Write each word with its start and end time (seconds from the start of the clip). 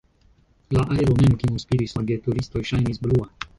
La 0.77 0.81
aero 0.95 1.13
mem, 1.19 1.35
kiun 1.43 1.61
spiris 1.65 1.95
la 1.99 2.05
geturistoj, 2.13 2.65
ŝajnis 2.73 3.05
blua. 3.07 3.33